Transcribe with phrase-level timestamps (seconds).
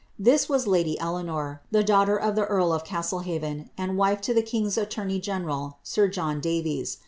[0.17, 4.41] This wa^ lady Eleanor, the daugi)ter of the earl of Casileliaven, and wife to the
[4.41, 6.97] king's attorney general, sir John Davys.